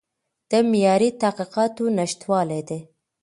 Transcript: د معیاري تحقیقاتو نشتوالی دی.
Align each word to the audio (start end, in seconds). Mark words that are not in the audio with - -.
د 0.49 0.51
معیاري 0.69 1.09
تحقیقاتو 1.21 1.83
نشتوالی 1.97 2.61
دی. 2.67 2.79